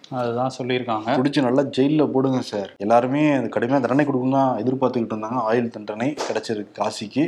[0.09, 1.17] அதுதான் சொல்லியிருக்காங்க.
[1.21, 2.69] பிடிச்சி நல்லா ஜெயில்ல போடுங்க சார்.
[2.77, 5.41] எல்லாருமே அது கடுமையாக தண்டனை கொடுக்கணும் எதிர்பார்த்துக்கிட்டு இருந்தாங்க.
[5.51, 7.25] ஆயுள் தண்டனை கிடைச்சிருக்கு காசிக்கு.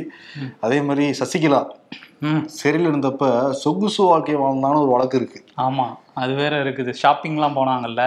[0.60, 1.60] அதே மாதிரி சசிகலா.
[2.44, 5.44] சிறையில் இருந்தப்ப சொகுசு வாழ்க்கை வாழ்ந்தான்னு ஒரு வழக்கு இருக்கு.
[5.56, 6.94] ஆமா அது வேற இருக்குது.
[7.02, 8.04] ஷாப்பிங்லாம் போனாங்கல்ல?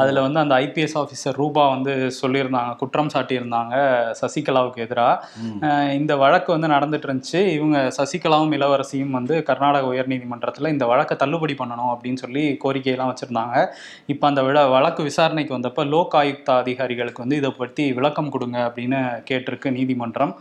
[0.00, 3.74] அதுல வந்து அந்த ஐபிஎஸ் ஆஃபீஸர் ரூபா வந்து சொல்லியிருந்தாங்க குற்றம் சாட்டியிருந்தாங்க
[4.20, 11.16] சசிகலாவுக்கு எதிராக இந்த வழக்கு வந்து நடந்துட்டு இருந்துச்சு இவங்க சசிகலாவும் இளவரசியும் வந்து கர்நாடக உயர்நீதிமன்றத்துல இந்த வழக்கை
[11.22, 13.56] தள்ளுபடி பண்ணணும் அப்படின்னு சொல்லி கோரிக்கையெல்லாம் வச்சிருந்தாங்க.
[14.14, 19.00] இப்போ அந்த விழ வழக்கு விசாரணைக்கு வந்தப்ப லோக் ஆயுக்தா அதிகாரிகளுக்கு வந்து இதை பற்றி விளக்கம் கொடுங்க அப்படின்னு
[19.30, 20.34] கேட்டிருக்கு நீதிமன்றம்.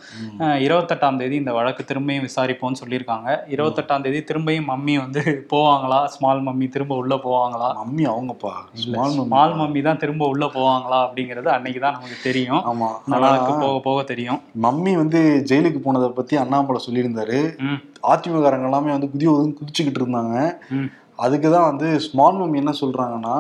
[0.68, 3.30] இருபத்தெட்டாம் தேதி இந்த வழக்கு திரும்பியும் விசாரிப்போம்னு சொல்லியிருக்காங்க.
[3.56, 6.02] இருபத்தெட்டாம் தேதி திரும்பியும் மம்மி வந்து போவாங்களா?
[6.16, 7.70] ஸ்மால் மம்மி திரும்ப உள்ள போவாங்களா?
[7.82, 8.54] Mummy அவங்கப்பா.
[8.86, 9.38] Small mummy.
[9.40, 12.64] Small mummy தான் திரும்ப உள்ள போவாங்களா அப்படிங்கிறது அன்னைக்கு தான் நமக்கு தெரியும்.
[12.66, 12.88] ஆமா.
[13.14, 14.40] வழக்கு போக போக தெரியும்.
[14.62, 15.20] மம்மி வந்து
[15.50, 17.38] ஜெயிலுக்கு போனதை பத்தி அண்ணாமலை சொல்லியிருந்தாரு.
[17.60, 17.78] ம்.
[18.10, 19.28] அதிமுககாரங்க எல்லாமே வந்து குதி
[19.60, 20.36] குதிச்சுக்கிட்டு இருந்தாங்க.
[20.72, 20.90] ம்.
[21.16, 23.36] அதுக்கு தான் வந்து ஸ்மால் மம்மி என்ன சொல்றாங்கன்னா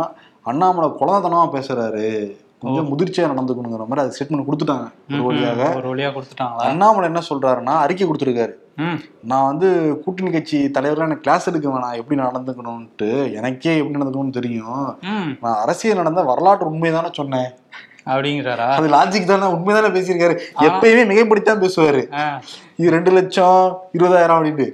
[0.46, 2.06] அண்ணாமலை குழந்தைத்தனமா பேசுறாரு.
[2.60, 4.88] கொஞ்சம் முதிர்ச்சியா நடந்துக்கணுங்கிற மாதிரி அது ஸ்டேட்மெண்ட் கொடுத்துட்டாங்க.
[5.14, 5.62] ஒரு வழியாக.
[5.76, 6.64] ஒரு வழியா கொடுத்துட்டாங்களா?
[6.66, 8.54] அண்ணாமலை என்ன சொல்றாருன்னா அறிக்கை கொடுத்துருக்காரு.
[9.24, 15.00] நான் வந்து கூட்டணி கட்சி தலைவர்லாம் எனக்கு கிளாஸ் எடுக்க வேணாம் எப்படி நடந்துக்கணும்ட்டு எனக்கே எப்படி நடந்துக்கணும்னு தெரியும்.
[15.42, 17.52] நான் அரசியல் நடந்த வரலாற்று உண்மைதானே சொன்னேன்.
[18.06, 18.88] அப்படிங்கிறாரா?
[18.88, 19.46] அது லாஜிக் தானே.
[19.46, 20.40] உண்மைதானே பேசியிருக்காரு.
[20.60, 22.12] எப்பயுமே மிகைப்படுத்தி பேசுவாரு.
[22.80, 23.64] இது ரெண்டு லட்சம்
[23.98, 24.68] இருபதாயிரம் அப்படின்ட்டு.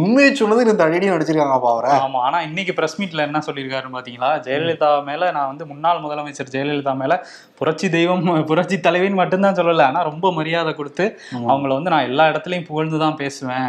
[0.00, 1.92] உண்மையை சொன்னது இந்த அடியடி நடிச்சிருக்காங்கப்பா அவரை.
[2.04, 4.28] ஆமா ஆனா இன்னைக்கு பிரஸ் மீட்ல என்ன சொல்லியிருக்காருன்னு பாத்தீங்களா?
[4.46, 7.14] ஜெயலலிதா மேல நான் வந்து முன்னாள் முதலமைச்சர் ஜெயலலிதா மேல
[7.60, 9.86] புரட்சி தெய்வம் புரட்சி தலைவின்னு மட்டும்தான் சொல்லல.
[9.90, 11.06] ஆனா ரொம்ப மரியாதை கொடுத்து
[11.50, 13.68] அவங்கள வந்து நான் எல்லா இடத்துலயும் புகழ்ந்து தான் பேசுவேன்.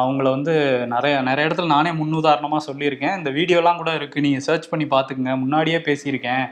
[0.00, 0.54] அவங்கள வந்து
[0.94, 3.16] நிறைய நிறைய இடத்துல நானே முன்னுதாரணமா சொல்லியிருக்கேன்.
[3.20, 4.24] இந்த வீடியோலாம் கூட இருக்கு.
[4.26, 5.34] நீங்க சர்ச் பண்ணி பாத்துக்கங்க.
[5.42, 6.46] முன்னாடியே பேசியிருக்கேன்.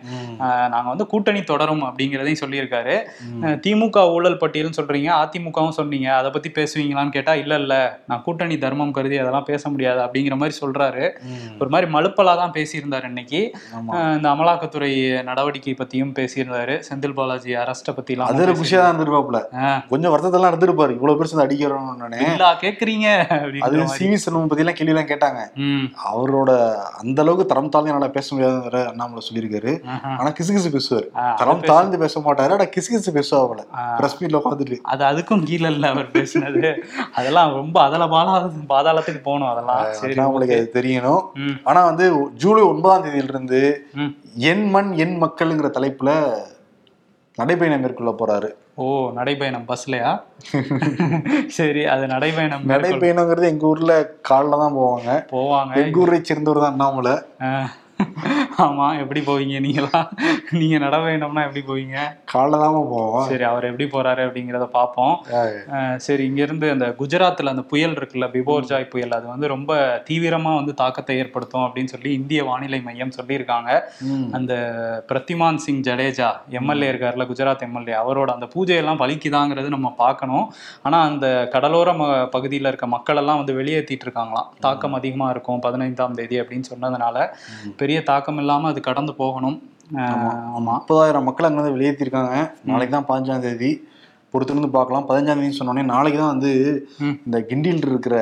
[0.75, 2.97] நாங்க வந்து கூட்டணி தொடரும் அப்படிங்கிறதையும் சொல்லியிருக்காரு.
[3.67, 5.11] திமுக ஊழல் பட்டியல்னு சொல்றீங்க.
[5.23, 6.11] அதிமுகவும் சொன்னீங்க.
[6.21, 7.75] அதை பத்தி பேசுவீங்களான்னு கேட்டா இல்ல இல்ல
[8.09, 11.05] நான் கூட்டணி தர்மம் கருதி அதெல்லாம் பேச முடியாது அப்படிங்கிற மாதிரி சொல்றாரு.
[11.61, 13.41] ஒரு மாதிரி மலுப்பலா தான் பேசியிருந்தாரு இன்னைக்கு.
[14.17, 14.91] இந்த அமலாக்கத்துறை
[15.29, 16.75] நடவடிக்கை பத்தியும் பேசியிருந்தாரு.
[16.89, 19.41] செந்தில் பாலாஜி அரெஸ்ட பத்தி அது எல்லாம் ஒரு குஷியா தான் இருந்திருப்பாப்ல
[19.91, 23.07] கொஞ்சம் வருத்தத்தெல்லாம் இருந்திருப்பாரு இவ்வளவு பேர் சேர்ந்து அடிக்கிறோம்னு இல்லா கேக்குறீங்க
[23.65, 25.41] அது சிவி செல்வம் பத்தி எல்லாம் கேள்வி எல்லாம் கேட்டாங்க.
[26.09, 26.51] அவரோட
[27.01, 29.73] அந்த அளவுக்கு தரம் தாழ்ந்து என்னால பேச முடியாதுங்கிற அண்ணாமலை சொல்லியிருக்காரு.
[30.15, 31.07] ஆனா கிசுகிசு பேசுவாரு.
[31.17, 32.53] ஆ, தரம் தாழ்ந்து பேச மாட்டாரு.
[32.53, 33.83] ஆனா கிசுகிசு பேசுவாப்ல ஆ.
[33.99, 34.79] பிரஸ் மீட்ல உட்காந்துட்டு.
[34.93, 36.62] அது அதுக்கும் கீழே இல்ல அவர் பேசினது.
[37.15, 38.35] அதெல்லாம் ரொம்ப அதல பாலா
[38.69, 39.83] பாதாளத்துக்கு போகணும் அதெல்லாம்.
[39.99, 41.57] சரி அண்ணாமலைக்கு அது தெரியணும் ம்.
[41.65, 43.61] ஆனா வந்து ஜூலை ஒன்பதாம் தேதியில இருந்து
[43.97, 44.13] ம்.
[44.51, 46.11] என் மண் என் மக்கள்ங்கிற தலைப்புல
[47.39, 48.49] நடைபயணம் மேற்கொள்ள போறாரு.
[48.77, 50.11] ஓ நடைபயணம் பஸ்லயா
[51.57, 53.93] சரி அது நடைபயணம் நடைபயணங்கிறது எங்க ஊர்ல
[54.29, 55.11] கால்ல தான் போவாங்க.
[55.33, 55.73] போவாங்க.
[55.83, 57.15] எங்க ஊரை சேர்ந்தவர் தான் அண்ணாமலை.
[58.59, 60.09] ஆமா எப்படி போவீங்க நீங்களாம்
[60.55, 61.97] நீங்க நடைபயணம்னா எப்படி போவீங்க?
[62.33, 63.27] கால்ல தான் போவோம்.
[63.29, 65.15] சரி அவர் எப்படி போறாரு அப்படிங்கிறத பார்ப்போம்
[65.75, 68.61] அஹ் சரி இங்க இருந்து அந்த குஜராத்ல அந்த புயல் இருக்குல்ல பிபோர்ஜாய்
[68.93, 69.73] புயல் அது வந்து ரொம்ப
[70.09, 73.71] தீவிரமா வந்து தாக்கத்தை ஏற்படுத்தும் அப்படின்னு சொல்லி இந்திய வானிலை மையம் சொல்லியிருக்காங்க.
[74.33, 74.53] அந்த
[75.09, 80.47] பிரத்திமான் சிங் ஜடேஜா எம்எல்ஏ இருக்கார்ல குஜராத் எம்எல்ஏ அவரோட அந்த பூஜையெல்லாம் பலிக்குதாங்கிறது நம்ம பார்க்கணும்
[80.83, 81.89] ஆனா அந்த கடலோர
[82.33, 84.49] பகுதியில் இருக்க மக்கள் எல்லாம் வந்து வெளியேற்றிட்டு இருக்காங்களாம்.
[84.63, 87.17] தாக்கம் அதிகமா இருக்கும் பதினைந்தாம் தேதி அப்படின்னு சொன்னதுனால
[87.79, 89.57] பெரிய தாக்கம் இல்லாம அது கடந்து போகணும்.
[89.95, 90.19] அஹ்
[90.57, 90.75] ஆமா.
[90.77, 92.35] முப்பதாயிரம் மக்கள் அங்க வந்து வெளியேற்றிருக்காங்க.
[92.65, 93.71] நாளைக்கு தான் பதினஞ்சாம் தேதி.
[94.35, 95.09] பொறுத்திருந்து பார்க்கலாம்.
[95.09, 96.53] பதினஞ்சாம் தேதி சொன்னோடனே நாளைக்கு தான் வந்து.
[97.27, 98.17] இந்த கிண்டியில் இருக்கிற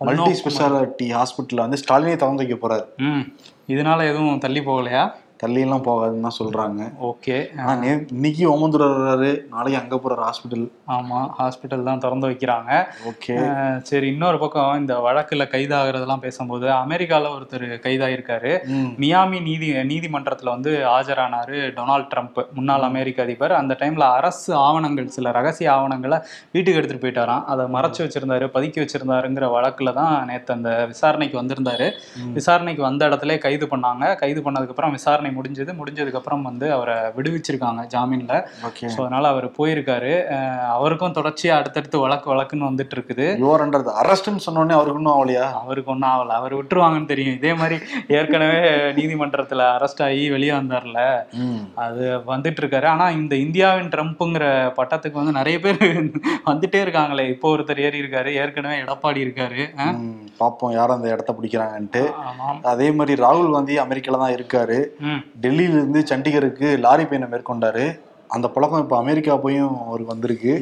[0.00, 2.84] மல்டி ஸ்பெஷாலிட்டி ஹாஸ்பிட்டல்ல வந்து ஸ்டாலினே திறந்து வைக்க போறாரு.
[3.00, 3.24] ம்.
[3.68, 5.02] இதனால எதுவும் தள்ளி போகலையா?
[5.42, 6.80] தள்ளியெல்லாம் போகாதுன்னு தான் சொல்றாங்க.
[7.02, 7.58] ஓகே.
[7.58, 9.46] ஆனா நே இன்னைக்கு ஓமந்தூர் வர்றாரு.
[9.48, 10.64] நாளைக்கு அங்க போறாரு ஹாஸ்பிட்டல்.
[10.88, 12.70] ஆமா ஹாஸ்பிட்டல் தான் திறந்து வைக்கிறாங்க.
[13.10, 13.36] ஓகே.
[13.82, 18.66] சரி இன்னொரு பக்கம் இந்த வழக்குல கைதாகிறதெல்லாம் பேசும்போது அமெரிக்கால ஒருத்தர் கைதாயிருக்காரு.
[18.66, 18.90] ம்.
[18.98, 23.52] மியாமி நீதி நீதிமன்றத்துல வந்து ஆஜரானாரு டொனால்ட் ட்ரம்ப் முன்னாள் அமெரிக்க அதிபர்.
[23.52, 26.18] அந்த டைம்ல அரசு ஆவணங்கள் சில ரகசிய ஆவணங்களை
[26.50, 27.44] வீட்டுக்கு எடுத்துட்டு போயிட்டாராம்.
[27.44, 31.88] அதை மறைச்சு வச்சிருந்தாரு பதுக்கி வச்சிருந்தாருங்கிற வழக்குல தான் நேத்து அந்த விசாரணைக்கு வந்திருந்தாரு.
[32.32, 34.14] விசாரணைக்கு வந்த இடத்துல கைது பண்ணாங்க.
[34.16, 35.70] கைது பண்ணதுக்கு அப்புறம் விசாரணை விசாரணை முடிஞ்சது.
[35.80, 38.34] முடிஞ்சதுக்கு அப்புறம் வந்து அவரை விடுவிச்சிருக்காங்க ஜாமீன்ல.
[38.94, 40.12] ஸோ அதனால அவர் போயிருக்காரு.
[40.76, 45.46] அவருக்கும் தொடர்ச்சியா அடுத்தடுத்து வழக்கு வழக்குன்னு வந்துட்டு இருக்குது யுவர் அண்டர் அரெஸ்ட்னு சொன்னோடனே அவருக்கு இன்னும் ஆகலையா?
[45.62, 46.36] அவருக்கு ஒன்றும் ஆகல.
[46.40, 47.38] அவர் விட்டுருவாங்கன்னு தெரியும்.
[47.40, 47.76] இதே மாதிரி
[48.18, 48.60] ஏற்கனவே
[48.98, 51.00] நீதிமன்றத்துல அரெஸ்ட் ஆகி வெளியே வந்தார்ல.
[51.86, 54.44] அது வந்துட்டு இருக்காரு ஆனா இந்த இந்தியாவின் ட்ரம்ப்புங்கிற
[54.78, 55.80] பட்டத்துக்கு வந்து நிறைய பேர்
[56.50, 57.26] வந்துட்டே இருக்காங்களே.
[57.34, 58.30] இப்போ ஒருத்தர் ஏறி இருக்காரு.
[58.42, 59.60] ஏற்கனவே எடப்பாடி இருக்காரு.
[60.40, 62.02] பார்ப்போம் யார் அந்த இடத்த பிடிக்கிறாங்கன்ட்டு.
[62.72, 64.78] அதே மாதிரி ராகுல் காந்தி அமெரிக்கால தான் இருக்காரு.
[65.20, 67.98] ம் டெல்லியில இருந்து சண்டிகருக்கு லாரி பயணம் மேற்கொண்டாரு.
[68.28, 70.52] அந்த பழக்கம் இப்போ அமெரிக்கா போயும் அவருக்கு வந்திருக்கு.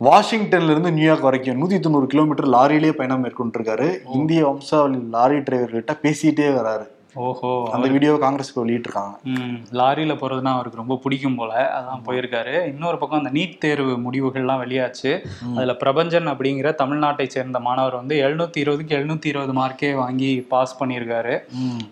[0.00, 3.88] வாஷிங்டன்ல இருந்து நியூயார்க் வரைக்கும் நூத்தி தொண்ணூறு கிலோமீட்டர் லாரியிலேயே பயணம் மேற்கொண்டிருக்காரு.
[4.14, 6.86] இந்திய வம்சாவளி லாரி டிரைவர்கிட்ட பேசிட்டே வராரு.
[7.26, 9.14] ஓஹோ அந்த வீடியோவை காங்கிரஸ்க்கு வெளியிட்டிருக்காங்க.
[9.32, 11.52] ம் லாரியில போறதுன்னா அவருக்கு ரொம்ப பிடிக்கும் போல.
[11.76, 12.54] அதான் போயிருக்காரு.
[12.72, 15.12] இன்னொரு பக்கம் அந்த நீட் தேர்வு முடிவுகள்லாம் வெளியாச்சு.
[15.56, 21.34] அதுல பிரபஞ்சன் அப்படிங்கிற தமிழ்நாட்டை சேர்ந்த மாணவர் வந்து எழுநூத்தி இருபதுக்கு எழுநூத்தி இருபது மார்க்கே வாங்கி பாஸ் பண்ணியிருக்காரு.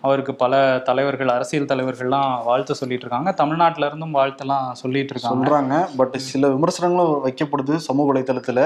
[0.07, 6.15] அவருக்கு பல தலைவர்கள் அரசியல் தலைவர்கள்லாம் வாழ்த்து சொல்லிட்டு இருக்காங்க தமிழ்நாட்டுல இருந்தும் வாழ்த்தெல்லாம் சொல்லிட்டு இருக்காங்க சொல்றாங்க பட்
[6.29, 8.61] சில விமர்சனங்களும் வைக்கப்படுது சமூக வலைத்தளத்துல.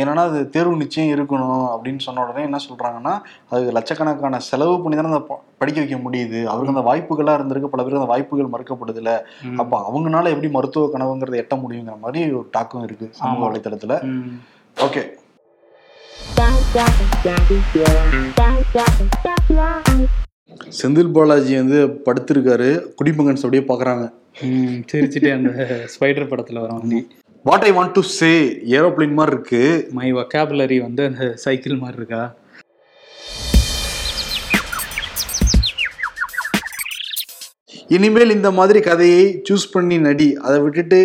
[0.00, 3.16] ஏன்னா அது தேர்வு நிச்சயம் இருக்கணும் அப்படின்னு சொன்ன உடனே என்ன சொல்றாங்கன்னா
[3.54, 5.20] அது லட்சக்கணக்கான செலவு பண்ணி தானே
[5.60, 6.44] படிக்க வைக்க முடியுது.
[6.44, 7.66] அவருக்கு அந்த வாய்ப்புகளா இருந்திருக்கு.
[7.66, 9.20] பல பேருக்கு அந்த வாய்ப்புகள் மறுக்கப்படுதுல.
[9.42, 9.58] ம்.
[9.58, 13.52] அப்ப அவங்கனால எப்படி மருத்துவ கனவுங்கிறத எட்ட முடியுங்கிற மாதிரி ஒரு டாக்கும் இருக்கு சமூக.
[13.52, 14.12] வலைத்தளத்துல.
[14.76, 15.02] ஓகே.
[20.82, 22.68] செந்தில் பாலாஜி வந்து படுத்திருக்காரு.
[22.94, 24.10] குடிமகன்ஸ் அப்படியே பாக்குறாங்க.
[24.92, 27.06] சிரிச்சுட்டே அந்த ஸ்பைடர் படத்துல வர வண்டி
[27.42, 29.88] what I want to say aeroplane மாதிரி இருக்கு.
[29.92, 32.34] மை வொக்காபுலரி வந்து அந்த சைக்கிள் மாதிரி இருக்கா?
[37.88, 40.36] இனிமேல் இந்த மாதிரி கதையை சூஸ் பண்ணி நடி.
[40.36, 40.98] அதை விட்டுட்டு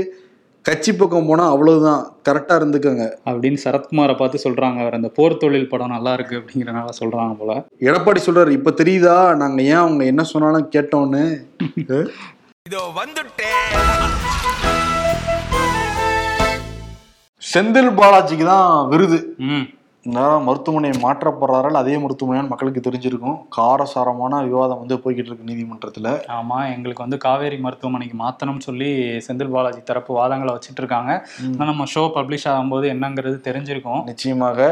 [0.65, 2.11] கட்சி பக்கம் போனா அவ்வளவுதான்.
[2.29, 3.05] கரெக்டா இருந்துக்கோங்க.
[3.25, 4.79] அப்படின்னு சரத்குமாரை பார்த்து சொல்றாங்க.
[4.79, 7.65] அவர் அந்த போர் தொழில் படம் நல்லா இருக்கு அப்படிங்கறனால சொல்றாங்க போல.
[7.81, 9.35] எடப்பாடி சொல்றாரு இப்ப தெரியுதா?
[9.35, 11.23] நாங்க ஏன் அவங்க என்ன சொன்னாலும் கேட்டோன்னு
[12.65, 13.67] இதோ வந்துட்டேன்
[17.41, 19.35] செந்தில் பாலாஜிக்கு தான் விருது.
[19.37, 19.65] ம்.
[20.15, 21.77] நேரம் மருத்துவமனை மாற்றப்படுறார்கள்.
[21.81, 23.37] அதே மருத்துவமனைன்னு மக்களுக்கு தெரிஞ்சிருக்கும்.
[23.57, 26.11] காரசாரமான விவாதம் வந்து போய்கிட்டு இருக்கு நீதிமன்றத்துல.
[26.37, 28.89] ஆமா எங்களுக்கு வந்து காவேரி மருத்துவமனைக்கு மாத்தணும்னு சொல்லி
[29.27, 31.11] செந்தில் பாலாஜி தரப்பு வாதங்களை வச்சிட்டு இருக்காங்க.
[31.71, 34.01] நம்ம ஷோ பப்ளிஷ் ஆகும்போது என்னங்கிறது தெரிஞ்சிருக்கும்.
[34.03, 34.69] நிச்சயமாக.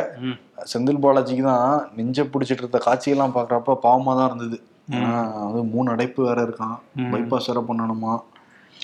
[0.74, 4.60] செந்தில் பாலாஜிக்கு தான் நெஞ்ச பிடிச்சிட்டு இருந்த காட்சியெல்லாம் பாக்குறப்ப பாவமா தான் இருந்தது.
[5.46, 6.76] வந்து மூணு அடைப்பு வேற இருக்கான்.
[7.14, 8.14] பைபாஸ் வேற பண்ணணுமா?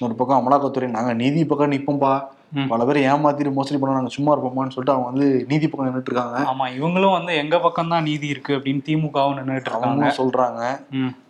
[0.05, 2.13] ஒரு பக்கம் அமலாக்கத்துறை நாங்க நீதி பக்கம் நிப்போம்பா.
[2.13, 2.42] ம்.
[2.69, 6.37] பல பேர் ஏமாத்திட்டு மோசடி பண்ண நாங்க சும்மா இருப்போமான்னு சொல்லிட்டு அவங்க வந்து நீதி பக்கம் நின்றுட்டு இருக்காங்க.
[6.51, 10.11] ஆமா இவங்களும் வந்து எங்க பக்கம் தான் நீதி இருக்கு அப்படின்னு திமுகவும் நின்றுட்டு இருக்காங்க.
[10.17, 10.61] சொல்றாங்க.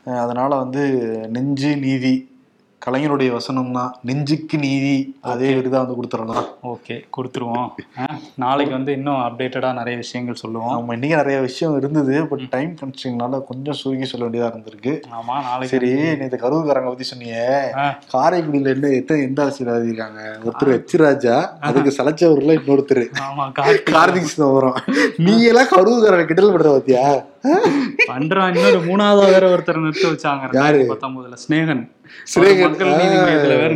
[0.05, 0.83] அதனால வந்து
[1.29, 2.13] நெஞ்சு நீதி
[2.85, 4.95] கலைஞருடைய வசனம் தான் நெஞ்சுக்கு நீதி
[5.31, 7.69] அதே விருதா வந்து கொடுத்துடலாம் ஓகே கொடுத்துருவோம்.
[8.43, 10.73] நாளைக்கு வந்து இன்னும் அப்டேட்டடா நிறைய விஷயங்கள் சொல்லுவோம்.
[10.77, 14.93] நம்ம இன்னைக்கு நிறைய விஷயம் இருந்தது பட் டைம் கன்ஸ்டிங்னால கொஞ்சம் சுருக்கி சொல்ல வேண்டியதா இருந்திருக்கு.
[15.19, 15.91] ஆமா நாளைக்கு சரி
[16.21, 17.47] நேற்று கரூர்காரங்க பத்தி சொன்னியே.
[18.15, 21.37] காரைக்குடியில என்ன எத்தனை எந்த அரசியல்வாதி இருக்காங்க ஒருத்தர் எச் ராஜா
[21.69, 23.03] அதுக்கு சலைச்சவர்ல இன்னொருத்தர்.
[23.27, 24.31] ஆமா கார்த்திக்.
[24.33, 24.79] சிதம்பரம்.
[25.27, 27.05] நீ எல்லாம் கரூர்காரங்க கிண்டல் பண்ற பாத்தியா?
[28.11, 30.81] பண்றான் இன்னொரு மூணாவது வேற ஒருத்தர் நிறுத்த வச்சாங்க யாரு?
[30.91, 31.37] பத்தொன்பதுல.
[31.45, 31.81] ஸ்னேகன்.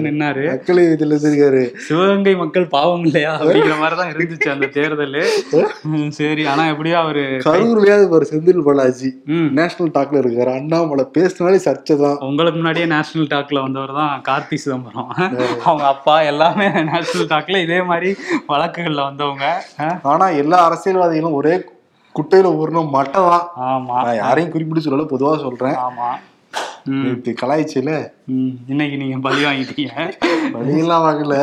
[0.06, 0.44] நின்னாரு.
[0.52, 3.32] மக்கள் இதுல இருந்திருக்காரு சிவகங்கை மக்கள் பாவம் இல்லையா?
[3.40, 5.18] அப்படிங்கிற மாதிரிதான் இருந்துச்சு அந்த தேர்தல்.
[6.20, 6.44] சரி.
[6.52, 9.10] ஆனா எப்படியோ அவரு கரூர்லயாவது ஒரு செந்தில் பாலாஜி.
[9.60, 10.52] நேஷனல் டாக்ல இருக்காரு.
[10.60, 15.10] அண்ணாமலை பேசினாலே சர்ச்சை தான் உங்களுக்கு முன்னாடியே நேஷனல் டாக்ல வந்தவர் தான் கார்த்தி சிதம்பரம்.
[15.70, 18.12] அவங்க அப்பா எல்லாமே நேஷனல் டாக்ல இதே மாதிரி
[18.54, 19.46] வழக்குகள்ல வந்தவங்க.
[20.14, 21.56] ஆனா எல்லா அரசியல்வாதிகளும் ஒரே
[22.16, 25.76] குட்டையில ஊறணும் மட்டை தான் ஆமா யாரையும் குறிப்பிட்டு சொல்லல பொதுவா சொல்றேன்.
[25.88, 26.08] ஆமா.
[27.04, 27.92] நேத்து கலாய்ச்சியில
[28.72, 29.94] இன்னைக்கு நீங்க பலி வாங்கிட்டீங்க.
[30.56, 31.36] வழியெல்லாம் வாங்கல.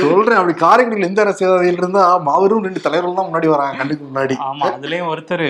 [0.00, 4.36] சொல்றேன் அப்படி காரைக்குடியில் எந்த அரசியல்வாதிகள் இருந்தா மாபெரும் ரெண்டு தலைவர்கள் தான் முன்னாடி வராங்க கண்ணுக்கு முன்னாடி.
[4.50, 5.48] ஆமா அதுலயும் ஒருத்தர்.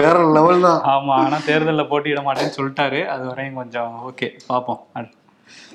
[0.00, 0.80] வேற லெவல் தான்.
[0.94, 3.00] ஆமா ஆனா தேர்தல்ல போட்டியிட மாட்டேன்னு சொல்லிட்டாரு.
[3.14, 4.80] அது வரையும் கொஞ்சம் ஓகே பாப்போம்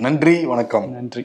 [0.06, 0.88] நன்றி வணக்கம்.
[0.98, 1.24] நன்றி.